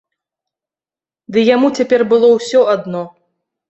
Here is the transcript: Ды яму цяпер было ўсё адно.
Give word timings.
Ды 1.35 1.39
яму 1.55 1.67
цяпер 1.79 2.01
было 2.17 2.35
ўсё 2.37 2.69
адно. 2.77 3.09